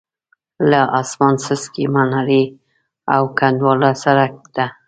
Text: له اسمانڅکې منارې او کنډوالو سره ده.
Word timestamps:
له 0.69 0.81
اسمانڅکې 0.99 1.85
منارې 1.93 2.43
او 3.15 3.21
کنډوالو 3.37 3.91
سره 4.03 4.23
ده. 4.55 4.65